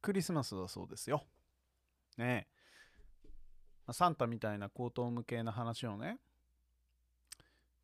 [0.00, 1.24] クリスマスだそうですよ。
[2.16, 2.48] ね
[3.88, 3.92] え。
[3.92, 6.18] サンタみたいな高等無形な話をね、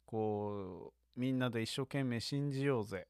[0.04, 3.06] こう、みんなで一生懸命信じようぜ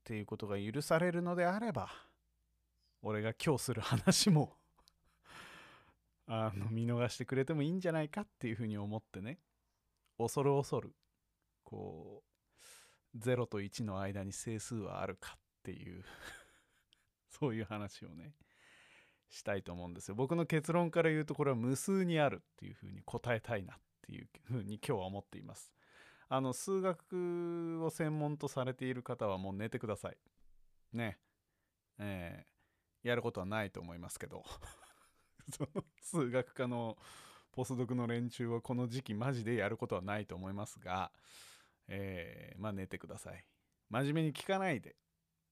[0.00, 1.88] っていうことが許されるのであれば、
[3.06, 4.56] 俺が今日する話も
[6.26, 9.38] あの見逃してくれてもいいんじゃないかっていうふうに思ってね
[10.16, 10.94] 恐る恐る
[11.64, 12.24] こ
[13.14, 16.02] う0と1の間に整数はあるかっていう
[17.38, 18.34] そういう話をね
[19.28, 20.14] したいと思うんですよ。
[20.14, 25.72] 僕の結論から言うとこれは無数にあるっていうふうに答えたいなっていうふうに今日は思っています。
[26.28, 30.16] あの数学を専門とされている方はもう寝てください。
[30.92, 31.18] ね。
[31.98, 32.54] えー
[33.04, 34.42] やることはないと思いますけど。
[35.52, 36.96] その数学科の
[37.52, 41.12] ポスドクの連中はこの時期マジでやることはないと思いますが、
[41.86, 43.46] えーまあ寝てください。
[43.90, 44.96] 真面目に聞かないで。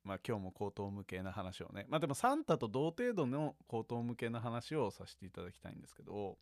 [0.04, 1.86] まあ今日も口頭無形な話をね。
[1.88, 6.38] まあでもサンタと同程度の口頭無形な話をさせていただきたいんですけど。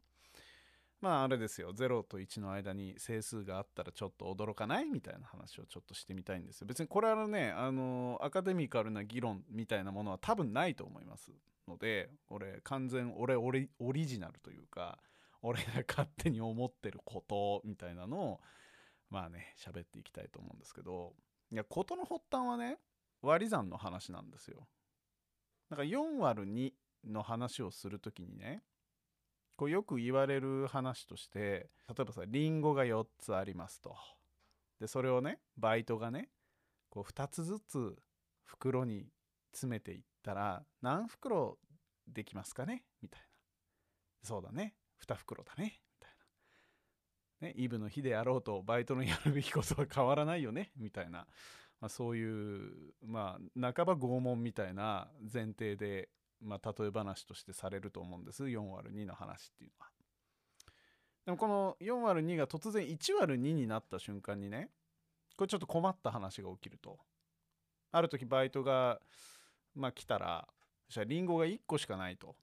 [1.01, 1.73] まああれですよ。
[1.73, 6.67] 0と1の間に整数があったらちょっと驚かないみたいな話をちょっとしてみたいんですよ。
[6.67, 11.33] 別にこれはねあのアカデミカルな議論みたいなものは多分ないと思います
[11.67, 14.99] ので俺完全俺オリオリジナルというか
[15.41, 18.41] 俺が勝手に思ってることみたいなのを
[19.09, 21.15] まあね喋っていきたいと思うんですけど。
[21.53, 22.79] いや事の発端はね
[23.23, 24.69] 割り算の話なんですよ。
[25.69, 26.73] だから4割る2
[27.05, 28.63] の話をするときにね
[29.57, 33.97] こうよく言われる話として例えばさリンゴが4つありますと。
[34.81, 36.31] でそれをねバイトがね
[36.89, 37.97] こう2つずつ
[38.45, 39.07] 袋に
[39.53, 41.59] 詰めていったら何袋
[42.07, 42.85] できますかね？
[43.03, 43.27] みたいな。
[44.29, 44.75] そうだね。
[45.07, 45.65] 2袋だね。
[45.65, 46.11] みたい
[47.43, 47.49] な。
[47.49, 50.73] ねイブの日であろうとバイトのやるべきことは変わらないよね？
[50.77, 51.27] みたいな、
[51.81, 56.09] まあ、そういうまあ半ば拷問みたいな前提で
[56.43, 59.91] まあ、例え話としてされると思うんです4割2の話っていうのは。
[61.27, 64.71] でもこの4割2が突然1割2になった瞬間にね
[65.37, 66.99] これちょっと困った話が起きると。
[67.93, 69.01] ある時バイトが、
[69.75, 70.49] まあ、来たら
[70.87, 72.35] そしたらリンゴが1個しかないと。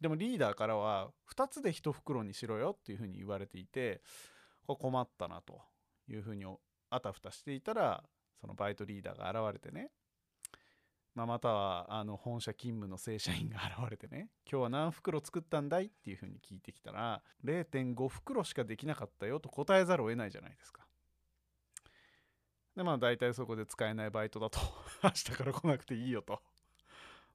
[0.00, 4.02] でもリーダーからは2つで1袋にしろよっていうふうに言われていて
[4.66, 5.60] これ困ったなと
[6.08, 6.44] いうふうに
[6.90, 8.04] あたふたしていたら
[8.42, 9.90] そのバイトリーダーが現れてね
[11.14, 15.86] まあ、またはあの本社勤務の正社員が現れてね今日は何袋作ったんだい？
[15.86, 20.86] っていうふうに聞いてきたら0.5袋しかできなかったよと答えざるを得ないじゃないですか。
[22.74, 24.58] でまあ大体そこで使えないバイトだと
[25.04, 26.40] 明日から来なくていいよと。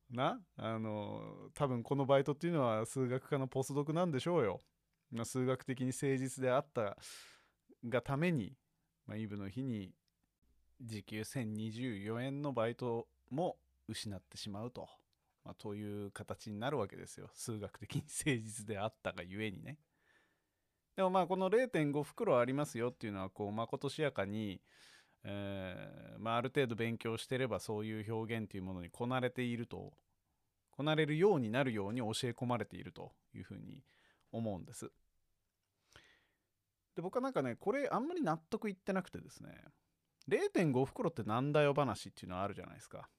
[0.09, 0.41] な？
[0.55, 4.63] あの多分このバイトっていうのは数学科のポスドクなんでしょうよ。
[5.11, 6.97] まあ、数学的に誠実であった
[7.87, 8.57] がために、
[9.05, 9.93] まあ、イブの日に
[10.81, 13.57] 時給1024円のバイトも
[13.87, 14.87] 失ってしまうと、
[15.43, 17.29] まあ、という形になるわけですよ。
[17.33, 19.77] 数学的に誠実であったがゆえにね。
[20.95, 24.61] でもまあこの0.5袋ありますよっていうのはこうまことしやかに、
[25.23, 29.93] えーまあ、ある程度勉強してればそういう表現というものにこなれていると。
[30.77, 33.83] こなれるようになるように教え込まれているというふうに
[34.31, 34.91] 思うんです。
[36.95, 39.49] で僕はなんかねこれあんまり納得いってなくてですね。
[40.29, 43.09] 0.5袋ってなんだよ話っていうのはあるじゃないですか。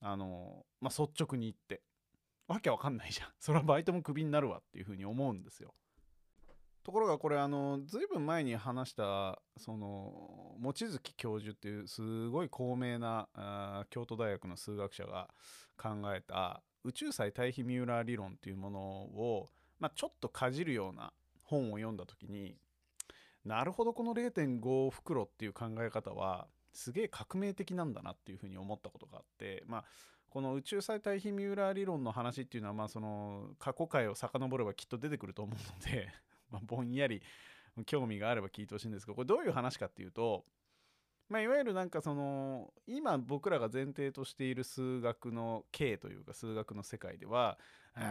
[0.00, 1.82] あのまあ率直に言って。
[2.46, 3.28] わけわかんないじゃん。
[3.40, 5.74] それはバイトもクビになるわっていうふうに思うんですよ。
[6.82, 15.34] ところがこれあのずいぶん前に話したその望月教授っていうすごい高名なあ京都大学の数学者が
[15.78, 19.48] 考えた宇宙際対比ミューラー理論っていうものを、
[19.78, 22.58] まあ、ちょっとかじるような本を読んだ時に
[23.44, 29.84] なるほどこの0.5袋っていう考え方はすげえ革命的なんだなっていうふうに思ったことがあってまあ
[30.30, 36.08] この宇宙際対比ミューラー理論の話っていうのはまあその過去回を遡ればきっと出てくると思うので
[36.50, 37.22] まぼんやり
[37.86, 40.44] 興味があれば聞いてほしいんですけどこれどういう話かっていうと
[41.28, 47.58] まあ、いわゆるなんかその今僕らが前提としている数学の形というか数学の世界では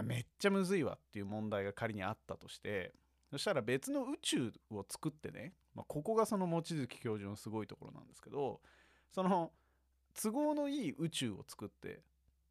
[0.04, 2.92] めっちゃむずいわっていう問題が仮にあったとして
[3.34, 8.62] そしたら別の宇宙を作ってねまあ、ここがその望月教授のすごいところなんですけど
[9.12, 9.52] その
[10.14, 12.02] 都合のいい宇宙を作って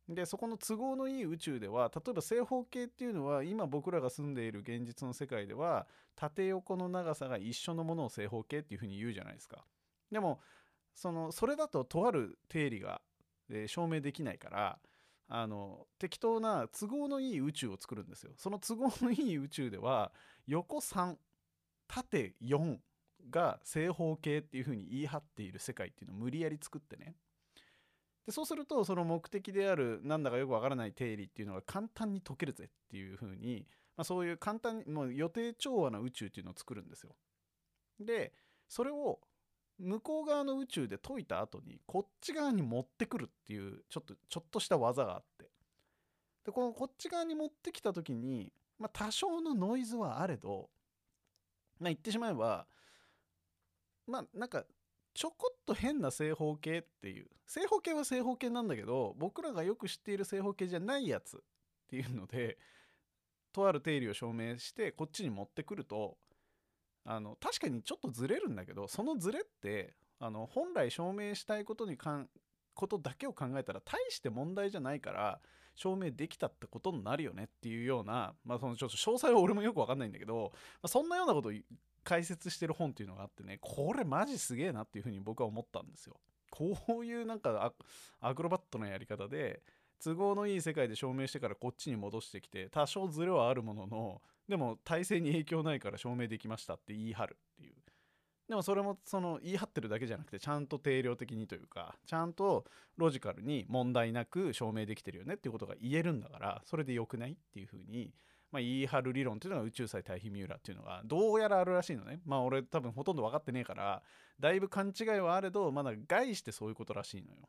[0.08, 5.86] でそこの都合のいい宇宙では例えば正方形っていうのは今僕らが住んでいる現実の世界では
[6.16, 9.64] 縦横の長さが一緒のものを正方形っていうふうに言うじゃないですか。
[10.10, 10.40] でも
[10.94, 13.00] そのそれだととある定理が、
[13.48, 14.78] えー、証明できないから
[15.34, 18.32] あの適当な都合のいい宇宙を作るんですよ。
[18.36, 20.12] その都合のいい宇宙では
[20.46, 21.16] 横3
[21.88, 22.76] 縦4
[23.30, 27.14] が正方形っていうふうに言い張っている世界っていうのを無理やり作ってね
[28.26, 37.14] でそうするとその目的であるなんだかよくわからない定理っていうのが簡単に解けるぜっていうふうに、まあ、そういう簡単にもう予定調和な宇宙っていうのを作るんですよ。
[37.98, 38.34] で
[38.68, 39.18] それを
[39.82, 45.50] 向こう側の宇宙で解いた後にこっち側に持ってくるっていうちょっとちょっとした技があって。
[46.44, 50.70] でこのこっち側に持ってきた時に、まあ、多少のノイズはあれど、
[51.78, 52.66] まあ、言ってしまえば
[54.06, 54.64] まあなんか
[55.14, 61.40] ちょこっと変な正方形っていう正方形は正方形なんだけど僕らがよく知っている正方形じゃないやつっ
[61.88, 62.58] ていうので
[63.52, 66.16] とある定理を証明してこっちに持ってくると
[67.04, 72.28] あの確かにちょっとずれるんだけどそのずれってあの本来証明したいことにかん
[72.74, 75.40] ことだけを考えたら大して問題じゃないから
[75.74, 81.52] 証明できたってことになるよねっていうような、まあ、そのちょっと詳細は俺もよく分かんないんだけど、まあ、そんなようなことを
[82.04, 86.16] 解説してる本っていうのがあってねこれマジすげえなっていうふうに僕は思ったんですよ。
[86.50, 87.72] こういうなんか
[88.20, 89.62] アクロバットなやり方で
[90.04, 97.74] 都合のいい世界で証明してからこっちに戻してきて多少ズレはあるもののでも体制に影響ないから証明できましたって言い張るっていう
[98.48, 102.66] でもそれもその言い張ってるだけじゃなくてちゃんと定量的にというかちゃんと
[102.96, 108.12] ロジカルに問題なく証明できてるよねっていうことが言えるんだからそれでよくないっていうふうに、
[108.50, 114.02] まあ、言い張る理論っていうのが宇宙際対比ミューラっていうのがどうやらあるらしいのねまあ俺多分ほとんど分かってねえから
[114.38, 117.48] だいぶ勘違いはあれどまだ概してそういうことらしいのよ。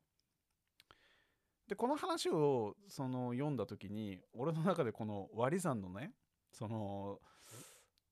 [1.68, 6.12] でこの話をその読んだ時に俺の中でこの割り算のね
[6.54, 7.20] その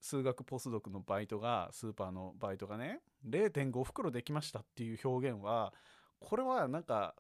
[0.02, 3.00] 数学ポスドクのバイトがスーパーのバイトがね
[3.30, 5.74] 0.5袋できましたっていう表現は
[6.20, 7.16] これはなんか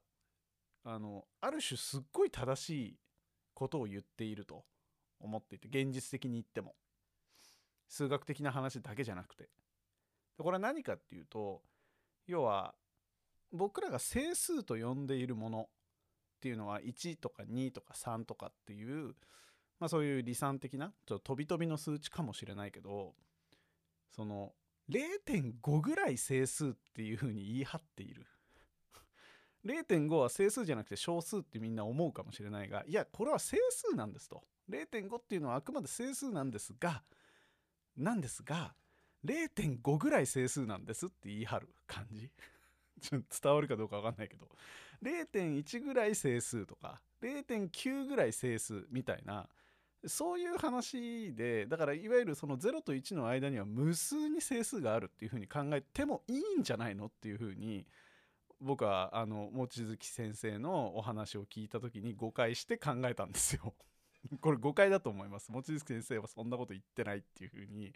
[0.83, 2.95] あのある種すっごい正しい
[3.53, 4.65] ことを言っていると
[5.19, 6.75] 思っていて現実的に言っても。
[7.87, 9.49] 数学的な話だけじゃなくて。
[10.37, 11.61] これは何かっていうと
[12.25, 12.73] 要は
[13.51, 19.13] 僕らが整数と呼んでいるものっていうのは1とか2とか3とかっていう
[19.81, 23.15] まあ、そういう理算的なちょっと飛び飛びの数値かもしれないけど
[24.11, 24.53] その
[24.91, 28.27] 0.5ぐらい整数っていうふうに言い張っている。
[29.65, 34.43] 0.5は整数じゃなくて小数ってみんな思うかもしれないがいやこれは整数なんですと。
[34.69, 37.03] 0.5っていうのはあくまで整数なんですが
[37.97, 38.75] なんですが
[39.25, 42.29] 0.5ぐらい整数なんですって言い張る感じ。
[43.01, 44.47] ちょっと伝わるかどうか分かんないけど。
[45.01, 49.49] 0.1ぐらい整数とか0.9ぐらい整数みたいな
[50.07, 57.85] そういう話でだからいわゆるその0と1の間には無数に整数があるっていうふうに考えてもいいんじゃないのっていうふうに
[58.59, 63.73] 僕はあの望月先生のお話を聞いた時に誤解して考えたんですよ。
[64.39, 65.51] これ誤解だと思います。
[65.51, 67.93] 望月先生はそんなこと言ってないっていうふうに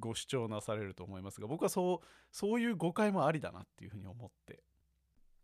[0.00, 4.62] ご主張なされると思いますが僕はそうそういう誤解もありだなっていうふうに思って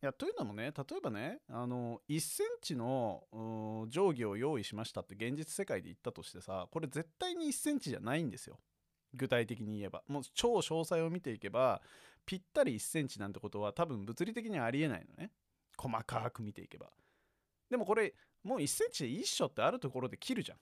[0.01, 3.25] やというのもね例えばねあの1センチの
[3.91, 8.59] 定規を用意しましたって現実世界で言ったとしてさこれ絶対に1センチじゃないんですよ。
[9.15, 10.03] 具体的に言えば。
[10.09, 11.81] もう超詳細を見ていけば
[12.27, 15.31] ぴったり1センチなんてことは多分物理的にありえないのね。
[15.77, 16.91] 細かく見ていけば。
[17.71, 20.59] でもこれもう1センチで一緒ってあるところで切るじゃん。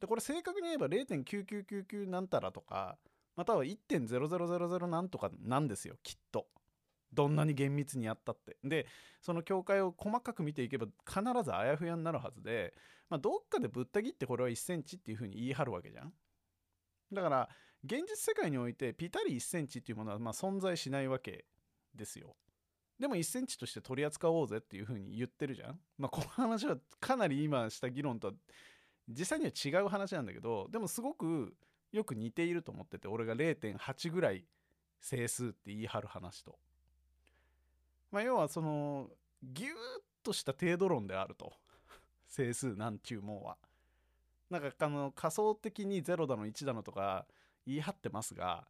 [0.00, 2.98] でこれ正確に言えば0.9999なんたらとか
[3.36, 6.46] または1.0000なんとかなんですよきっと。
[7.12, 8.56] どんなに厳密にやったって。
[8.64, 8.86] で
[9.20, 12.74] その境界を細かく見ていけば必ずあやふやになるはずで、
[13.08, 16.12] まあ、どっかでぶった切ってこれは1センチっていうふうに言い張るわけじゃん。
[17.12, 17.48] だから
[17.84, 21.44] 現実世界においてピタリ1センチっていうものはま存在しないわけ
[21.94, 22.36] ですよ。
[22.98, 25.80] でも1センチとして取り扱おうぜっていうふうに言ってるじゃん。
[25.98, 28.34] まあこの話はかなり今した議論とは
[29.08, 31.54] 実際には違う話なんだけどでもすごく
[31.92, 34.44] よく似ていると思ってて俺が0.8ぐらい
[35.00, 36.58] 整数って言い張る話と。
[38.10, 39.08] まあ、要はその
[39.42, 39.74] ギューッ
[40.22, 41.52] とした程度論であると
[42.28, 43.56] 整数なんちゅうもんは。
[44.50, 47.26] なんかあの仮想的に0だの1だのとか
[47.64, 48.66] 言い張ってますが、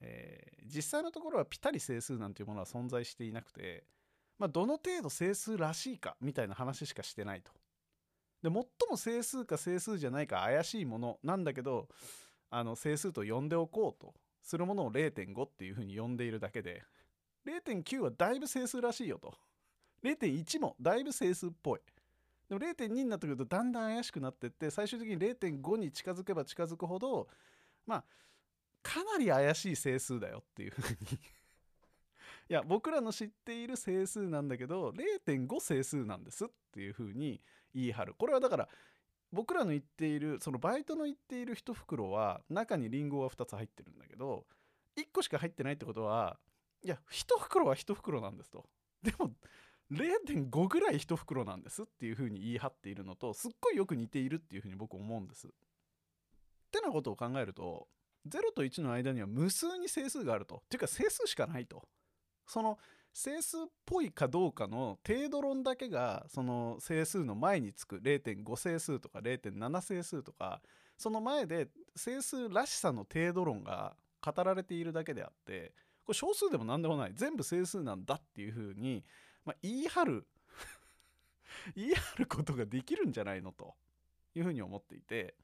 [0.00, 3.84] えー、実際のところはピタリ整数なんていうものは存在していなくて、
[4.38, 7.52] まあ、どの程度整数らしいかみたいな話しかしてないと。
[8.42, 8.52] で最
[8.88, 11.88] も整数か整数じゃないか怪しいものなんだけど
[12.48, 16.82] あの整数と呼んでおこうとするものを0.5っていうふうに呼んでいるだけで
[17.46, 19.34] 0.9はだいぶ整数らしいよと。
[20.02, 21.80] 0.1もだいぶ整数っぽい。
[22.48, 27.28] でも0.2になってくるとだんだん怪しくなってって最終的に0.5に近づけば近づくほど
[27.86, 28.04] まあ
[28.82, 31.18] かなり怪しい整数だよっていうふうに
[32.50, 37.40] いや僕らの知っている整数なんだけど0.5整数なんですっていうふうに
[37.72, 38.68] 言い張るこれはだから
[39.32, 44.44] 僕らの言っているそのバイトの言っている1袋は中にリンゴは2つ入ってるんだけど
[44.96, 46.36] 1個しか入ってないってことは
[46.82, 48.64] いや1袋は1袋なんですと
[49.02, 49.30] でも
[49.92, 55.48] 0.5ぐらい1袋なんですっていうふうに言い張っているのとすっごいよく似ているっていうふうに僕思うんです。
[55.48, 55.50] っ
[56.70, 57.88] てなことを考えると
[58.28, 60.56] 0と1の間には無数に整数があると。
[60.56, 61.88] っていうか整数しかないと。
[62.46, 62.78] その
[63.12, 70.60] 整数っぽいかどうかの程度論だけがその整数の前につく0.5整数とか0.7整数とか
[70.96, 75.72] その前で整数らしさの程度論が語られているだけであって
[76.10, 77.12] これ小数でも何でもない。
[77.14, 79.04] 全部整数なんだっていうふうに、
[79.44, 80.26] まあ、言い張る。
[81.76, 83.76] 言い張ることができるんじゃないのと。
[84.34, 85.34] いうふうに思っていて。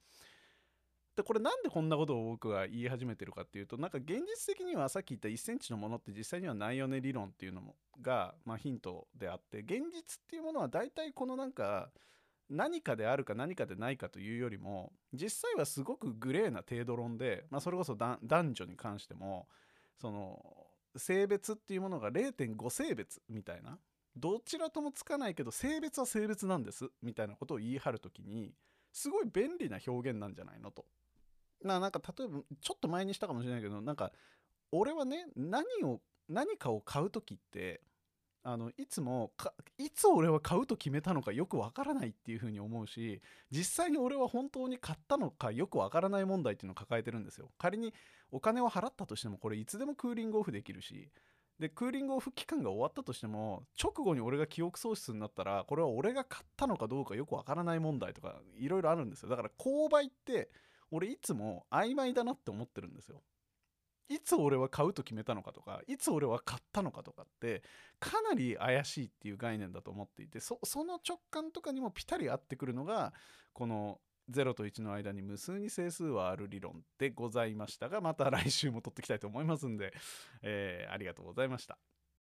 [1.14, 11.90] でこれなんでこんなことを僕が言い始めてるかっていうとなんか現実的にはさっき言った1センチのものって実際にはないよね理論っていうのもが、まあ、ヒントであって現実っていうものは大体このなんか
[12.50, 18.18] 何かであるか何かでないかというよりも実際はすごくグレーな程度論で、まあ、それこそ男
[18.52, 19.48] 女に関しても
[20.00, 23.78] その性別っていうものが0.5性別みたいな
[24.16, 28.54] どちらともつかないけど性別は性別なんですみたいなことを言い張る時に
[28.92, 30.70] すごい便利な表現なんじゃないの？
[30.70, 30.86] と。
[31.62, 34.12] ななんか例えばちょっと前にしたかもしれないけどなんか
[34.72, 37.82] 俺はね何を何かを買う時って
[38.48, 39.32] あのいつも
[39.76, 47.92] いつ俺は買うと決めたのかよくわからないっていうふうに思うし実際に俺は本当に買ったのかよくわからない問題っていうのを抱えてるんですよ仮に
[48.30, 51.10] お金を払ったとしてもこれいつでもクーリングオフできるし
[51.58, 60.50] でクーリングオフ期間が終わったとしても直後に俺が記憶喪失になったらこれは俺が買ったのかどうかよくわからない問題とかいろいろあるんですよだから購買って
[60.92, 63.22] 俺いつも曖昧だなって思ってるんですよ。
[64.08, 67.62] いつ俺は買うと決めたのかとかいつ俺は買ったのかとかって
[67.98, 73.12] かなり怪しいっていう概念だと思っていてその直感とかにもピタリ合ってくるのが
[73.52, 73.98] この
[74.30, 79.92] 0と1の間に無数に整数はある理論でございましたがまた来週も取っていきたいと思いますんで、
[80.42, 81.78] えー、ありがとうございました。